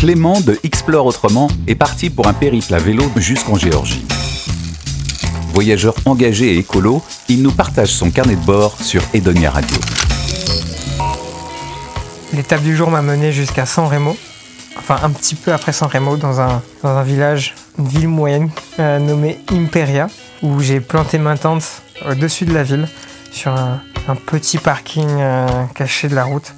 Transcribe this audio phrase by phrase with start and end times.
[0.00, 4.02] Clément de Explore Autrement est parti pour un périple à vélo jusqu'en Géorgie.
[5.52, 9.76] Voyageur engagé et écolo, il nous partage son carnet de bord sur Edonia Radio.
[12.32, 14.16] L'étape du jour m'a mené jusqu'à San Remo,
[14.78, 18.48] enfin un petit peu après San Remo, dans un, village, une ville moyenne
[18.78, 20.08] euh, nommée Imperia,
[20.42, 22.88] où j'ai planté ma tente au-dessus de la ville,
[23.32, 26.54] sur un, un petit parking euh, caché de la route,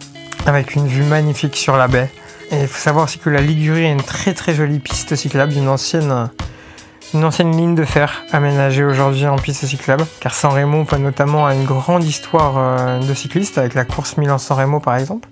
[0.46, 2.09] avec une vue magnifique sur la baie.
[2.53, 5.54] Et il faut savoir aussi que la Ligurie a une très très jolie piste cyclable
[5.54, 11.54] une ancienne ligne de fer aménagée aujourd'hui en piste cyclable, car San Remo notamment a
[11.54, 15.29] une grande histoire euh, de cyclistes, avec la course Milan-San Remo par exemple.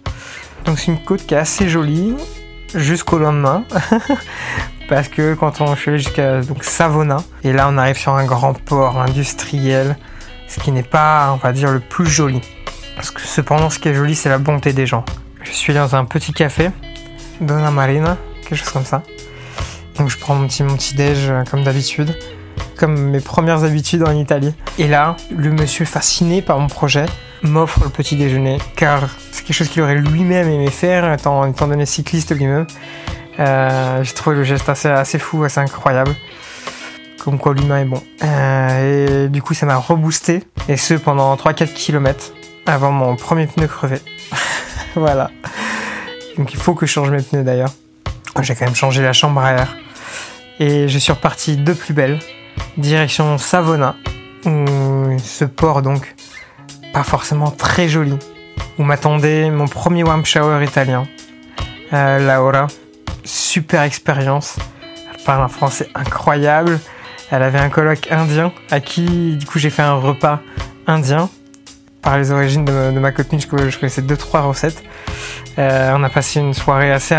[0.64, 2.16] Donc c'est une côte qui est assez jolie
[2.74, 3.64] jusqu'au lendemain.
[4.88, 8.98] Parce que quand on je jusqu'à Savona, et là on arrive sur un grand port
[8.98, 9.96] industriel,
[10.48, 12.40] ce qui n'est pas, on va dire, le plus joli.
[12.96, 15.04] Parce que cependant, ce qui est joli, c'est la bonté des gens.
[15.42, 16.70] Je suis dans un petit café,
[17.40, 19.02] Donna Marina, quelque chose comme ça.
[19.98, 22.16] Donc je prends mon petit, mon petit déj euh, comme d'habitude,
[22.76, 24.54] comme mes premières habitudes en Italie.
[24.78, 27.06] Et là, le monsieur fasciné par mon projet
[27.42, 31.68] m'offre le petit déjeuner, car c'est quelque chose qu'il aurait lui-même aimé faire, étant, étant
[31.68, 32.66] donné cycliste lui-même.
[33.38, 36.14] Euh, J'ai trouvé le geste assez, assez fou, assez incroyable.
[37.22, 38.02] Comme quoi l'humain est bon.
[38.24, 40.42] Euh, et du coup, ça m'a reboosté.
[40.68, 42.32] Et ce pendant 3-4 km
[42.66, 43.98] avant mon premier pneu crevé.
[44.94, 45.30] voilà.
[46.40, 47.68] Donc il faut que je change mes pneus d'ailleurs.
[48.40, 49.66] J'ai quand même changé la chambre à.
[50.58, 52.18] Et je suis reparti de plus belle,
[52.78, 53.94] direction Savona,
[54.46, 54.64] où
[55.22, 56.14] ce port donc
[56.94, 58.16] pas forcément très joli,
[58.78, 61.06] où m'attendait mon premier warm shower italien,
[61.92, 62.68] euh, Laura.
[63.22, 64.56] Super expérience.
[65.12, 66.80] Elle parle un français incroyable.
[67.30, 70.40] Elle avait un colloque indien à qui, du coup, j'ai fait un repas
[70.86, 71.28] indien.
[72.02, 74.82] Par les origines de, ma copine, je, connaissais deux trois recettes.
[75.58, 77.14] Euh, on a passé une soirée assez,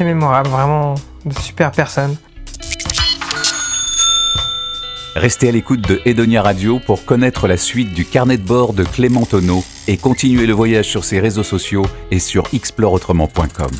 [0.00, 2.16] mémorable, vraiment de super personnes.
[5.14, 8.84] Restez à l'écoute de Edonia Radio pour connaître la suite du carnet de bord de
[8.84, 13.70] Clément Tonneau et continuer le voyage sur ses réseaux sociaux et sur exploreautrement.com.